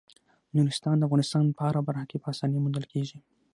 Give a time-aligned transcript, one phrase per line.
[0.55, 3.17] نورستان د افغانستان په هره برخه کې په اسانۍ موندل کېږي.